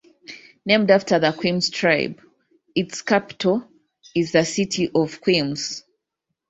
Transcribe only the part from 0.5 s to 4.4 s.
Named after the Quilmes Tribe, its capital is